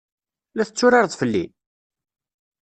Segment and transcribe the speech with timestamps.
[0.55, 1.45] La tetturareḍ fell-i?